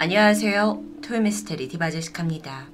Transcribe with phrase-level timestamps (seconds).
[0.00, 0.80] 안녕하세요.
[1.02, 2.68] 토요미스테리 디바제시카입니다.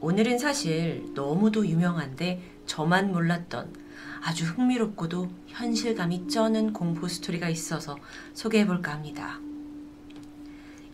[0.00, 3.70] 오늘은 사실 너무도 유명한데 저만 몰랐던
[4.22, 7.98] 아주 흥미롭고도 현실감이 쩌는 공포 스토리가 있어서
[8.32, 9.40] 소개해볼까 합니다.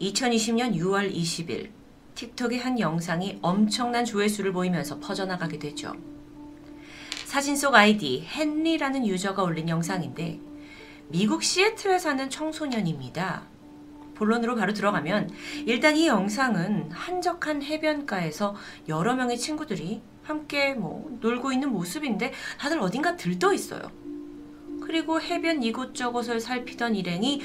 [0.01, 1.69] 2020년 6월 20일
[2.17, 5.93] 틱톡의 한 영상이 엄청난 조회수를 보이면서 퍼져나가게 되죠.
[7.27, 10.54] 사진 속 아이디 헨리라는 유저가 올린 영상인데
[11.09, 13.43] 미국 시애틀에 사는 청소년입니다.
[14.15, 15.31] 본론으로 바로 들어가면
[15.67, 18.55] 일단 이 영상은 한적한 해변가에서
[18.89, 23.91] 여러 명의 친구들이 함께 뭐 놀고 있는 모습인데 다들 어딘가 들떠 있어요.
[24.81, 27.43] 그리고 해변 이곳저곳을 살피던 일행이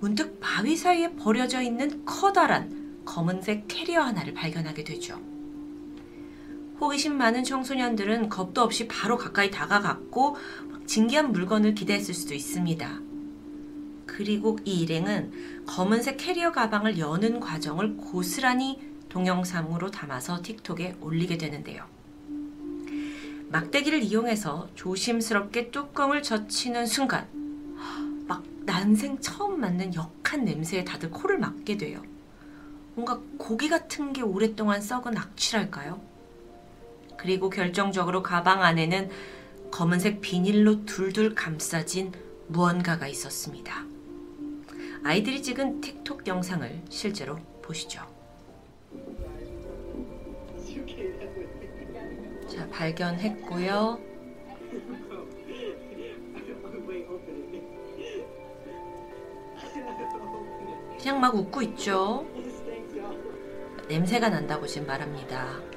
[0.00, 5.20] 문득 바위 사이에 버려져 있는 커다란 검은색 캐리어 하나를 발견하게 되죠.
[6.80, 10.36] 호기심 많은 청소년들은 겁도 없이 바로 가까이 다가갔고
[10.86, 13.00] 진기한 물건을 기대했을 수도 있습니다.
[14.06, 21.84] 그리고 이 일행은 검은색 캐리어 가방을 여는 과정을 고스란히 동영상으로 담아서 틱톡에 올리게 되는데요.
[23.50, 27.28] 막대기를 이용해서 조심스럽게 뚜껑을 젖히는 순간
[28.26, 32.02] 막 난생 처음 맡는 역한 냄새에 다들 코를 막게 돼요.
[32.94, 36.00] 뭔가 고기 같은 게 오랫동안 썩은 악취랄까요?
[37.16, 39.10] 그리고 결정적으로 가방 안에는
[39.76, 42.10] 검은색 비닐로 둘둘 감싸진
[42.46, 43.84] 무언가가 있었습니다.
[45.04, 48.00] 아이들이 찍은 틱톡 영상을 실제로 보시죠.
[52.48, 54.00] 자, 발견했고요.
[60.98, 62.26] 그냥 막 웃고 있죠.
[63.90, 65.75] 냄새가 난다고 지금 말합니다.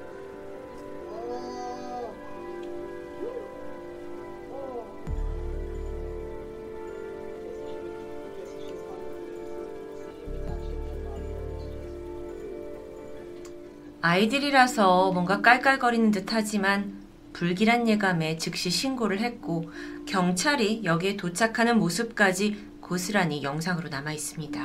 [14.02, 17.04] 아이들이라서 뭔가 깔깔거리는 듯 하지만
[17.34, 19.72] 불길한 예감에 즉시 신고를 했고
[20.08, 24.62] 경찰이 여기에 도착하는 모습까지 고스란히 영상으로 남아 있습니다.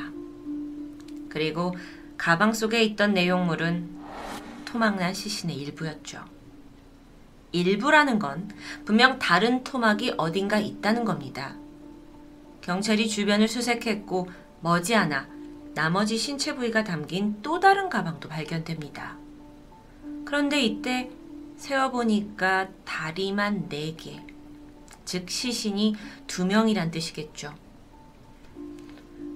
[1.29, 1.75] 그리고
[2.17, 3.91] 가방 속에 있던 내용물은
[4.65, 6.25] 토막난 시신의 일부였죠.
[7.51, 8.49] 일부라는 건
[8.85, 11.57] 분명 다른 토막이 어딘가 있다는 겁니다.
[12.61, 14.29] 경찰이 주변을 수색했고
[14.61, 15.29] 머지않아
[15.75, 19.24] 나머지 신체 부위가 담긴 또 다른 가방도 발견됩니다.
[20.35, 21.09] 그런데 이때
[21.59, 24.21] 세어보니까 다리만 4개,
[25.05, 25.95] 즉 시신이
[26.27, 27.55] 2명이란 뜻이겠죠.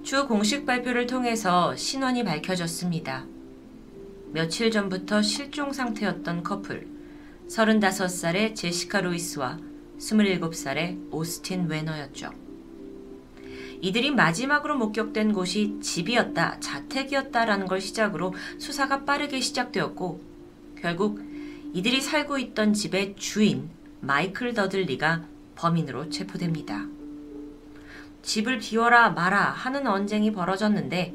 [0.03, 3.25] 주 공식 발표를 통해서 신원이 밝혀졌습니다.
[4.33, 6.85] 며칠 전부터 실종 상태였던 커플,
[7.47, 9.57] 35살의 제시카 로이스와
[9.99, 12.31] 27살의 오스틴 웨너였죠.
[13.79, 20.28] 이들이 마지막으로 목격된 곳이 집이었다, 자택이었다라는 걸 시작으로 수사가 빠르게 시작되었고,
[20.81, 21.21] 결국
[21.73, 23.69] 이들이 살고 있던 집의 주인
[24.01, 25.23] 마이클 더들리가
[25.55, 26.85] 범인으로 체포됩니다.
[28.21, 31.13] 집을 비워라 마라 하는 언쟁이 벌어졌는데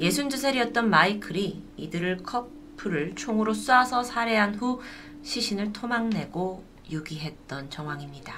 [0.00, 4.80] 62살이었던 마이클이 이들을 커플을 총으로 쏴서 살해한 후
[5.22, 8.34] 시신을 토막내고 유기했던 정황입니다.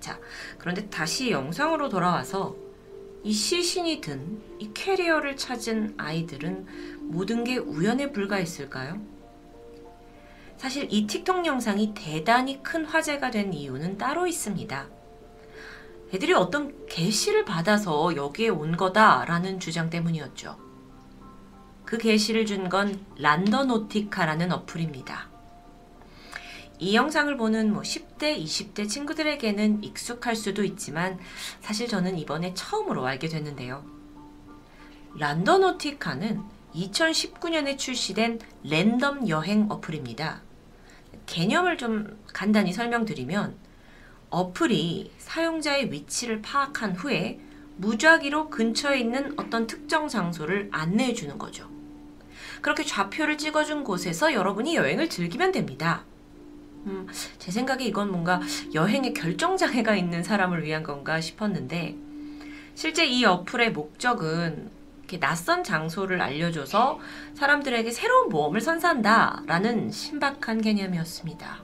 [0.00, 0.18] 자,
[0.58, 2.56] 그런데 다시 영상으로 돌아와서
[3.24, 6.66] 이 시신이 든 이 캐리어를 찾은 아이들은
[7.00, 9.00] 모든 게 우연에 불과했을까요?
[10.56, 14.86] 사실 이 틱톡 영상이 대단히 큰 화제가 된 이유는 따로 있습니다.
[16.14, 20.56] 애들이 어떤 게시를 받아서 여기에 온 거다라는 주장 때문이었죠.
[21.84, 25.31] 그 게시를 준 건 란더노티카라는 어플입니다.
[26.82, 31.16] 이 영상을 보는 뭐 10대, 20대 친구들에게는 익숙할 수도 있지만
[31.60, 33.84] 사실 저는 이번에 처음으로 알게 됐는데요.
[35.14, 36.42] 란더노티카는
[36.74, 40.42] 2019년에 출시된 랜덤 여행 어플입니다.
[41.26, 43.54] 개념을 좀 간단히 설명드리면
[44.30, 47.38] 어플이 사용자의 위치를 파악한 후에
[47.76, 51.70] 무작위로 근처에 있는 어떤 특정 장소를 안내해 주는 거죠.
[52.60, 56.04] 그렇게 좌표를 찍어준 곳에서 여러분이 여행을 즐기면 됩니다.
[56.86, 57.06] 음,
[57.38, 58.40] 제 생각에 이건 뭔가
[58.74, 61.96] 여행에 결정장애가 있는 사람을 위한 건가 싶었는데,
[62.74, 64.70] 실제 이 어플의 목적은
[65.12, 66.98] 이렇게 낯선 장소를 알려줘서
[67.34, 71.62] 사람들에게 새로운 모험을 선사한다라는 신박한 개념이었습니다.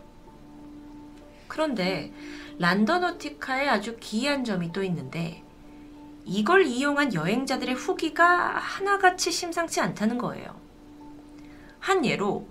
[1.47, 2.12] 그런데
[2.59, 5.43] 란더노티카에 아주 기이한 점이 또 있는데
[6.26, 8.26] 이걸 이용한 여행자들의 후기가
[8.59, 10.55] 하나같이 심상치 않다는 거예요.
[11.79, 12.47] 한 예로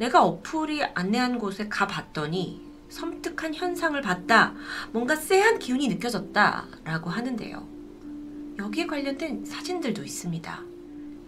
[0.00, 2.58] 내가 어플이 안내한 곳에 가봤더니
[2.88, 4.54] 섬뜩한 현상을 봤다.
[4.92, 6.66] 뭔가 쎄한 기운이 느껴졌다.
[6.84, 7.68] 라고 하는데요.
[8.58, 10.62] 여기에 관련된 사진들도 있습니다.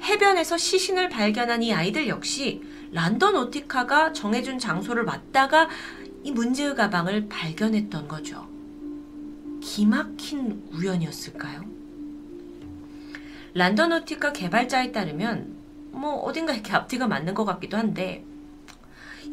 [0.01, 5.69] 해변에서 시신을 발견한 이 아이들 역시 란던 오티카가 정해준 장소를 맞다가
[6.23, 8.49] 이 문제의 가방을 발견했던 거죠.
[9.61, 11.63] 기막힌 우연이었을까요?
[13.53, 15.57] 란던 오티카 개발자에 따르면
[15.91, 18.25] 뭐 어딘가 이렇게 앞뒤가 맞는 것 같기도 한데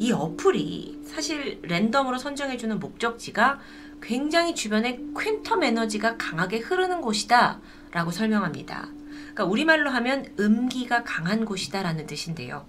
[0.00, 3.60] 이 어플이 사실 랜덤으로 선정해주는 목적지가
[4.00, 7.60] 굉장히 주변에 퀸텀 에너지가 강하게 흐르는 곳이다
[7.92, 8.88] 라고 설명합니다.
[9.10, 12.64] 그러니까 우리말로 하면 음기가 강한 곳이다 라는 뜻인데요.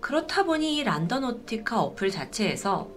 [0.00, 2.88] 그렇다 보니 이 란더노티카 어플 자체에서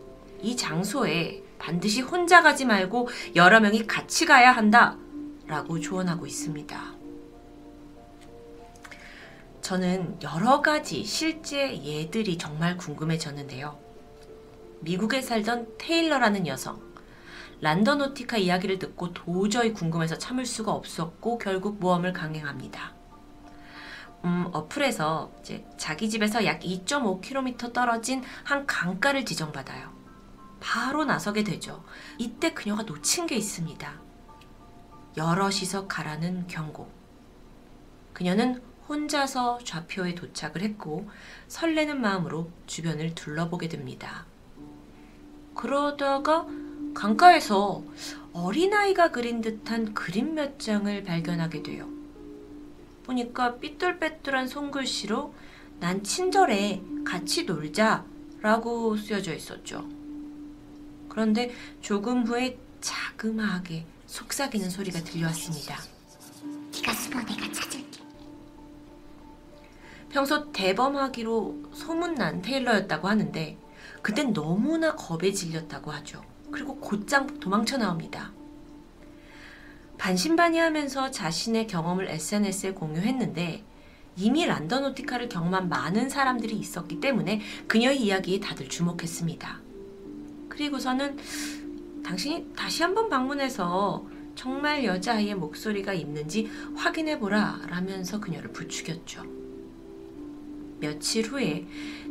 [0.44, 4.98] 이 장소에 반드시 혼자 가지 말고 여러 명이 같이 가야 한다
[5.48, 6.99] 라고 조언하고 있습니다.
[9.69, 13.77] 저는 여러 가지 실제 예들이 정말 궁금해졌는데요.
[14.80, 16.81] 미국에 살던 테일러라는 여성,
[17.62, 22.94] 란더노티카 이야기를 듣고 도저히 궁금해서 참을 수가 없었고 결국 모험을 강행합니다.
[24.25, 29.94] 음, 어플에서 이제 자기 집에서 약 2.5km 떨어진 한 강가를 지정받아요.
[30.60, 31.83] 바로 나서게 되죠.
[32.18, 33.94] 이때 그녀가 놓친 게 있습니다.
[35.16, 36.89] 여럿이서 가라는 경고.
[38.13, 41.08] 그녀는 혼자서 좌표에 도착을 했고
[41.48, 44.26] 설레는 마음으로 주변을 둘러보게 됩니다.
[45.54, 46.48] 그러다가
[46.96, 47.84] 강가에서
[48.34, 51.88] 어린아이가 그린 듯한 그림 몇 장을 발견하게 돼요.
[53.04, 55.34] 보니까 삐뚤빼뚤한 손글씨로
[55.80, 58.06] 난 친절해 같이 놀자
[58.42, 59.88] 라고 쓰여져 있었죠.
[61.10, 65.78] 그런데 조금 후에 자그마하게 속삭이는 소리가 들려왔습니다.
[66.74, 67.69] 네가 숨어 내가 찾을게.
[70.10, 73.58] 평소 대범하기로 소문난 테일러였다고 하는데
[74.02, 76.22] 그땐 너무나 겁에 질렸다고 하죠.
[76.52, 78.32] 그리고 곧장 도망쳐 나옵니다.
[79.98, 83.64] 반신반의하면서 자신의 경험을 SNS에 공유했는데
[84.16, 89.62] 이미 란더노티카를 경험한 많은 사람들이 있었기 때문에 그녀의 이야기에 다들 주목했습니다.
[90.50, 91.18] 그리고서는
[92.04, 94.06] 당신이 다시 한번 방문해서
[94.36, 99.39] 정말 여자아이의 목소리가 있는지 확인해보라 라면서 그녀를 부추겼죠.
[100.80, 101.68] 며칠 후에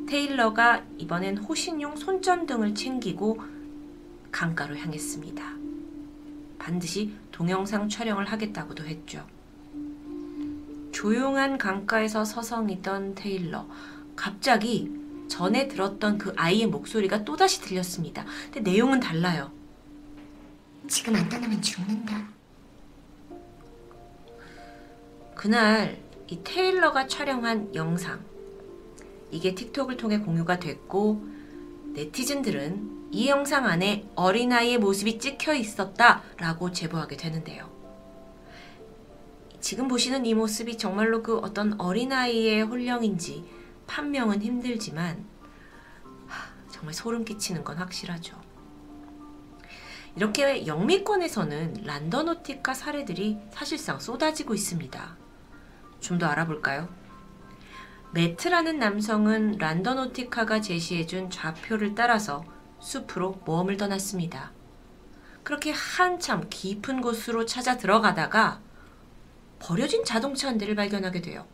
[0.07, 3.39] 테일러가 이번엔 호신용 손전등을 챙기고
[4.31, 5.57] 강가로 향했습니다.
[6.59, 9.27] 반드시 동영상 촬영을 하겠다고도 했죠.
[10.93, 13.67] 조용한 강가에서 서성이던 테일러.
[14.17, 14.91] 갑자기
[15.29, 18.25] 전에 들었던 그 아이의 목소리가 또다시 들렸습니다.
[18.53, 19.53] 근데 내용은 달라요.
[20.89, 22.29] 지금 안 떠나면 죽는다.
[25.35, 28.21] 그날 이 테일러가 촬영한 영상.
[29.31, 31.25] 이게 틱톡을 통해 공유가 됐고,
[31.95, 37.69] 네티즌들은 이 영상 안에 어린아이의 모습이 찍혀 있었다 라고 제보하게 되는데요.
[39.61, 43.45] 지금 보시는 이 모습이 정말로 그 어떤 어린아이의 홀령인지
[43.87, 45.25] 판명은 힘들지만
[46.27, 48.37] 하, 정말 소름 끼치는 건 확실하죠.
[50.17, 55.17] 이렇게 영미권에서는 란더노티카 사례들이 사실상 쏟아지고 있습니다.
[56.01, 56.89] 좀 더 알아볼까요?
[58.13, 62.45] 매트라는 남성은 란더노티카가 제시해준 좌표를 따라서
[62.81, 64.53] 숲으로 모험을 떠났습니다.
[65.43, 68.61] 그렇게 한참 깊은 곳으로 찾아 들어가다가
[69.59, 71.47] 버려진 자동차 한 대를 발견하게 돼요.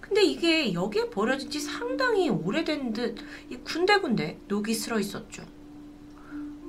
[0.00, 3.18] 근데 이게 여기에 버려진 지 상당히 오래된 듯
[3.64, 5.44] 군데군데 녹이 슬어 있었죠.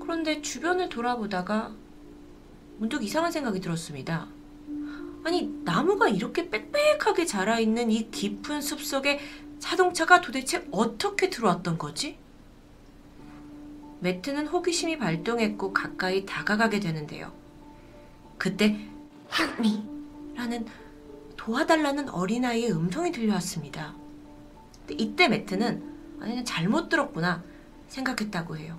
[0.02, 1.74] 그런데 주변을 돌아보다가
[2.78, 4.28] 문득 이상한 생각이 들었습니다.
[5.24, 9.20] 아니, 나무가 이렇게 빽빽하게 자라있는 이 깊은 숲 속에
[9.60, 12.18] 자동차가 도대체 어떻게 들어왔던 거지?
[14.00, 17.32] 매트는 호기심이 발동했고 가까이 다가가게 되는데요.
[18.38, 18.80] 그때
[19.38, 19.84] Help me.
[20.36, 20.66] 라는
[21.38, 23.96] 도와달라는 어린아이의 음성이 들려왔습니다.
[24.90, 27.44] 이때 매트는 아니 잘못 들었구나
[27.88, 28.78] 생각했다고 해요.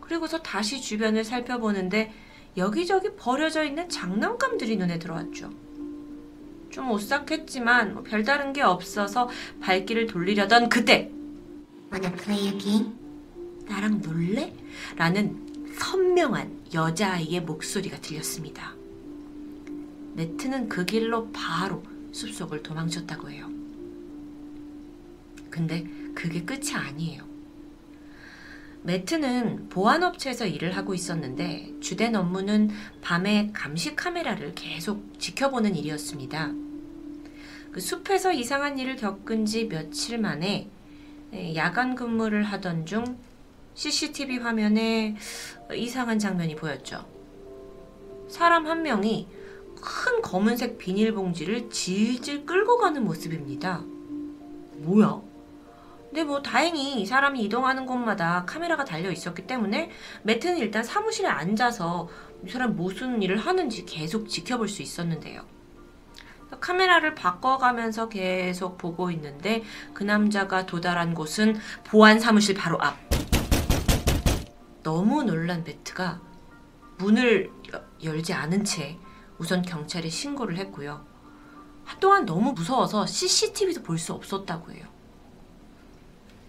[0.00, 2.12] 그리고서 다시 주변을 살펴보는데
[2.56, 5.50] 여기저기 버려져 있는 장난감들이 눈에 들어왔죠.
[6.70, 9.28] 좀 오싹했지만 뭐 별다른 게 없어서
[9.60, 11.10] 발길을 돌리려던 그때
[11.92, 12.92] Wanna play a game?
[13.66, 14.52] 나랑 놀래?
[14.96, 15.46] 라는
[15.78, 18.74] 선명한 여자아이의 목소리가 들렸습니다.
[20.14, 23.48] 네트는 그 길로 바로 숲속을 도망쳤다고 해요.
[25.50, 27.27] 근데 그게 끝이 아니에요.
[28.88, 32.70] 매트는 보안업체에서 일을 하고 있었는데 주된 업무는
[33.02, 36.52] 밤에 감시 카메라를 계속 지켜보는 일이었습니다.
[37.70, 40.70] 그 숲에서 이상한 일을 겪은 지 며칠 만에
[41.54, 43.18] 야간 근무를 하던 중
[43.74, 45.16] CCTV 화면에
[45.74, 47.06] 이상한 장면이 보였죠.
[48.30, 49.28] 사람 한 명이
[49.82, 53.84] 큰 검은색 비닐봉지를 질질 끌고 가는 모습입니다.
[54.78, 55.27] 뭐야?
[56.08, 59.90] 근데 뭐 다행히 사람이 이동하는 곳마다 카메라가 달려 있었기 때문에
[60.22, 62.08] 매트는 일단 사무실에 앉아서
[62.46, 65.42] 이 사람 무슨 일을 하는지 계속 지켜볼 수 있었는데요.
[66.60, 69.62] 카메라를 바꿔가면서 계속 보고 있는데
[69.92, 72.96] 그 남자가 도달한 곳은 보안 사무실 바로 앞.
[74.82, 76.22] 너무 놀란 매트가
[76.96, 78.98] 문을 여- 열지 않은 채
[79.36, 81.04] 우선 경찰에 신고를 했고요.
[81.84, 84.86] 한동안 너무 무서워서 CCTV도 볼 수 없었다고 해요.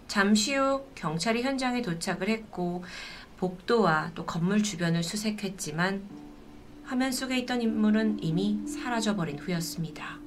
[0.10, 2.84] 잠시 후 경찰이 현장에 도착을 했고
[3.38, 6.02] 복도와 또 건물 주변을 수색했지만
[6.84, 10.18] 화면 속에 있던 인물은 이미 사라져버린 후였습니다.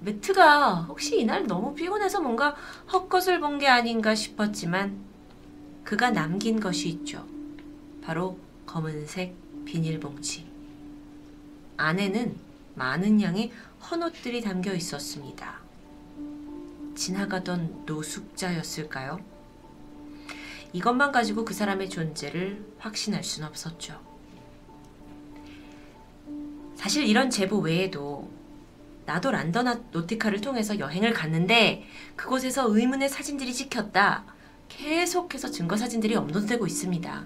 [0.00, 2.54] 매트가 혹시 이날 너무 피곤해서 뭔가
[2.92, 4.98] 헛것을 본 게 아닌가 싶었지만
[5.82, 7.26] 그가 남긴 것이 있죠.
[8.02, 10.46] 바로 검은색 비닐봉지.
[11.78, 12.36] 안에는
[12.74, 13.50] 많은 양의
[13.90, 15.65] 헌옷들이 담겨 있었습니다.
[16.96, 19.20] 지나가던 노숙자였을까요?
[20.72, 24.00] 이것만 가지고 그 사람의 존재를 확신할 순 없었죠.
[26.74, 28.28] 사실 이런 제보 외에도
[29.06, 31.84] 나도 란던 노티카를 통해서 여행을 갔는데
[32.16, 34.24] 그곳에서 의문의 사진들이 찍혔다.
[34.68, 37.24] 계속해서 증거 사진들이 업로드되고 있습니다.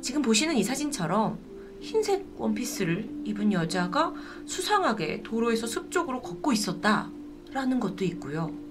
[0.00, 1.38] 지금 보시는 이 사진처럼
[1.80, 4.14] 흰색 원피스를 입은 여자가
[4.46, 7.10] 수상하게 도로에서 숲 쪽으로 걷고 있었다.
[7.50, 8.61] 라는 것도 있고요.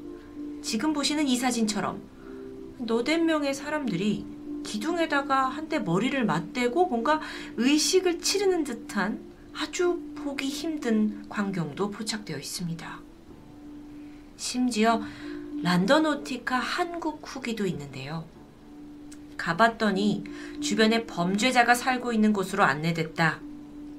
[0.62, 2.02] 지금 보시는 이 사진처럼
[2.80, 4.26] 너댓 명의 사람들이
[4.64, 7.20] 기둥에다가 한때 머리를 맞대고 뭔가
[7.58, 9.20] 의식을 치르는 듯한
[9.54, 13.00] 아주 보기 힘든 광경도 포착되어 있습니다.
[14.38, 15.02] 심지어
[15.62, 18.26] 란더노티카 한국 후기도 있는데요.
[19.38, 20.24] 가봤더니
[20.62, 23.40] 주변에 범죄자가 살고 있는 곳으로 안내됐다.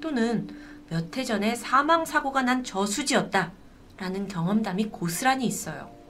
[0.01, 0.47] 또는
[0.89, 3.51] 몇 해 전에 사망 사고가 난 저수지였다.
[3.97, 6.02] 라는 경험담이 고스란히 있어요.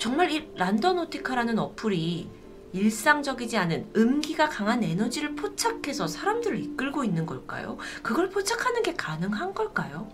[0.00, 2.26] 정말 이 란더노티카라는 어플이
[2.72, 7.76] 일상적이지 않은 음기가 강한 에너지를 포착해서 사람들을 이끌고 있는 걸까요?
[8.02, 10.10] 그걸 포착하는 게 가능한 걸까요?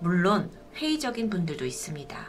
[0.00, 2.26] 물론 회의적인 분들도 있습니다.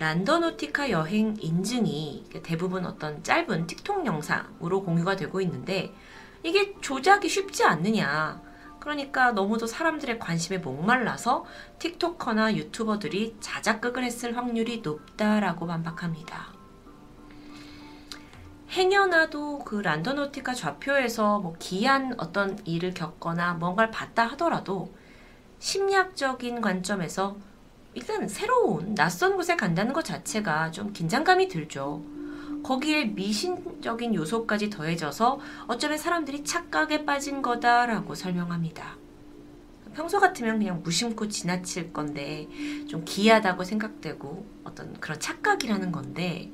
[0.00, 5.94] 란더노티카 여행 인증이 대부분 어떤 짧은 틱톡 영상으로 공유가 되고 있는데
[6.42, 8.42] 이게 조작이 쉽지 않느냐.
[8.84, 11.46] 그러니까 너무도 사람들의 관심에 목말라서
[11.78, 16.52] 틱토커나 유튜버들이 자작극을 했을 확률이 높다라고 반박합니다.
[18.68, 24.94] 행여나도 그 란더노티카 좌표에서 뭐 기이한 어떤 일을 겪거나 뭔가를 봤다 하더라도
[25.60, 27.38] 심리학적인 관점에서
[27.94, 32.02] 일단 새로운 낯선 곳에 간다는 것 자체가 좀 긴장감이 들죠.
[32.64, 38.96] 거기에 미신적인 요소까지 더해져서 어쩌면 사람들이 착각에 빠진 거다라고 설명합니다.
[39.94, 42.48] 평소 같으면 그냥 무심코 지나칠 건데
[42.88, 46.50] 좀 기이하다고 생각되고 어떤 그런 착각이라는 건데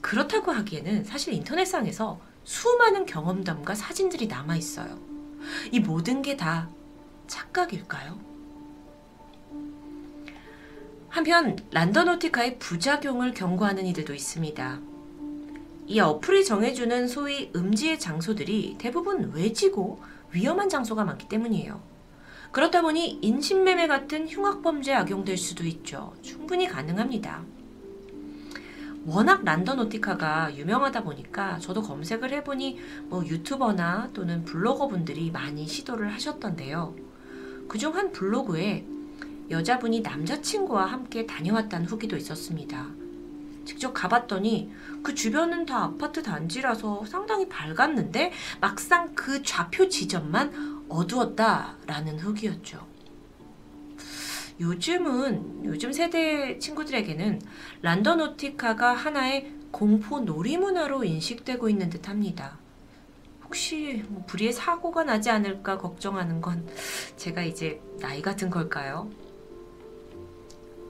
[0.00, 4.98] 그렇다고 하기에는 사실 인터넷상에서 수많은 경험담과 사진들이 남아 있어요.
[5.70, 6.68] 이 모든 게 다
[7.26, 8.18] 착각일까요?
[11.08, 14.93] 한편 란더노티카의 부작용을 경고하는 이들도 있습니다.
[15.86, 20.00] 이 어플이 정해주는 소위 음지의 장소들이 대부분 외지고
[20.32, 21.80] 위험한 장소가 많기 때문이에요.
[22.52, 26.14] 그렇다 보니 인신매매 같은 흉악범죄에 악용될 수도 있죠.
[26.22, 27.42] 충분히 가능합니다.
[29.06, 36.94] 워낙 란더노티카가 유명하다 보니까 저도 검색을 해보니 뭐 유튜버나 또는 블로거 분들이 많이 시도를 하셨던데요.
[37.68, 38.86] 그중 한 블로그에
[39.50, 43.03] 여자분이 남자친구와 함께 다녀왔다는 후기도 있었습니다.
[43.64, 52.86] 직접 가봤더니 그 주변은 다 아파트 단지라서 상당히 밝았는데 막상 그 좌표 지점만 어두웠다라는 후기였죠.
[54.60, 57.40] 요즘은 요즘 세대 친구들에게는
[57.82, 62.58] 란더노티카가 하나의 공포 놀이문화로 인식되고 있는 듯합니다.
[63.44, 66.68] 혹시 뭐 불의의 사고가 나지 않을까 걱정하는 건
[67.16, 69.10] 제가 이제 나이가 든 걸까요?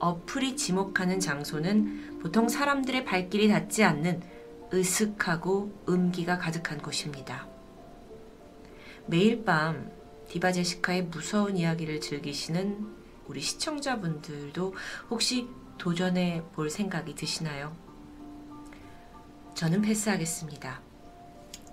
[0.05, 4.21] 어플이 지목하는 장소는 보통 사람들의 발길이 닿지 않는
[4.71, 7.47] 으슥하고 음기가 가득한 곳입니다.
[9.07, 9.91] 매일 밤
[10.29, 12.87] 디바 제시카의 무서운 이야기를 즐기시는
[13.25, 14.75] 우리 시청자분들도
[15.09, 15.47] 혹시
[15.79, 17.75] 도전해 볼 생각이 드시나요?
[19.55, 20.81] 저는 패스하겠습니다.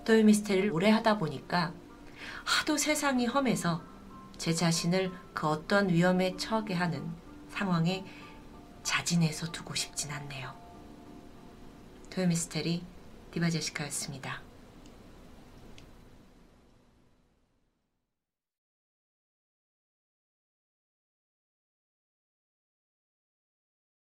[0.06, 1.74] 토요 미스테리를 오래 하다 보니까
[2.44, 3.82] 하도 세상이 험해서
[4.38, 7.20] 제 자신을 그 어떤 위험에 처하게 하는
[7.50, 8.04] 상황에
[8.82, 10.54] 자진해서 두고 싶진 않네요.
[12.10, 12.84] 토요 미스테리
[13.32, 14.51] 디바제시카였습니다.